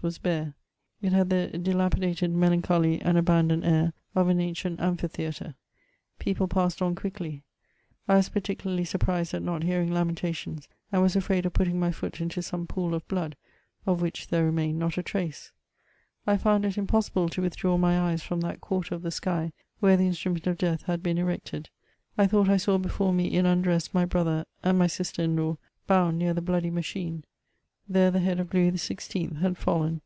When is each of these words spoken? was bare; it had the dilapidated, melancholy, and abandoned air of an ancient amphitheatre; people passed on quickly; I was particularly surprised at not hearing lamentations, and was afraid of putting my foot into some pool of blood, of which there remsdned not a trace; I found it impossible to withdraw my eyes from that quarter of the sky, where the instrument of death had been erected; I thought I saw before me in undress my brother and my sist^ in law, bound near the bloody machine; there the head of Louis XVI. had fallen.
was 0.00 0.16
bare; 0.18 0.54
it 1.02 1.12
had 1.12 1.28
the 1.28 1.48
dilapidated, 1.60 2.30
melancholy, 2.30 3.02
and 3.02 3.18
abandoned 3.18 3.64
air 3.64 3.92
of 4.14 4.28
an 4.28 4.40
ancient 4.40 4.78
amphitheatre; 4.78 5.56
people 6.20 6.46
passed 6.46 6.80
on 6.80 6.94
quickly; 6.94 7.42
I 8.06 8.14
was 8.18 8.28
particularly 8.28 8.84
surprised 8.84 9.34
at 9.34 9.42
not 9.42 9.64
hearing 9.64 9.90
lamentations, 9.92 10.68
and 10.92 11.02
was 11.02 11.16
afraid 11.16 11.46
of 11.46 11.52
putting 11.52 11.80
my 11.80 11.90
foot 11.90 12.20
into 12.20 12.42
some 12.42 12.64
pool 12.64 12.94
of 12.94 13.08
blood, 13.08 13.34
of 13.86 14.00
which 14.00 14.28
there 14.28 14.48
remsdned 14.52 14.74
not 14.76 14.98
a 14.98 15.02
trace; 15.02 15.50
I 16.28 16.36
found 16.36 16.64
it 16.64 16.78
impossible 16.78 17.28
to 17.30 17.42
withdraw 17.42 17.76
my 17.76 17.98
eyes 17.98 18.22
from 18.22 18.40
that 18.42 18.60
quarter 18.60 18.94
of 18.94 19.02
the 19.02 19.10
sky, 19.10 19.50
where 19.80 19.96
the 19.96 20.06
instrument 20.06 20.46
of 20.46 20.58
death 20.58 20.82
had 20.84 21.02
been 21.02 21.18
erected; 21.18 21.70
I 22.16 22.28
thought 22.28 22.48
I 22.48 22.56
saw 22.58 22.78
before 22.78 23.12
me 23.12 23.24
in 23.36 23.46
undress 23.46 23.92
my 23.92 24.04
brother 24.04 24.44
and 24.62 24.78
my 24.78 24.86
sist^ 24.86 25.18
in 25.18 25.34
law, 25.34 25.56
bound 25.88 26.20
near 26.20 26.34
the 26.34 26.40
bloody 26.40 26.70
machine; 26.70 27.24
there 27.90 28.10
the 28.10 28.18
head 28.20 28.38
of 28.38 28.52
Louis 28.52 28.70
XVI. 28.72 29.38
had 29.38 29.56
fallen. 29.56 30.02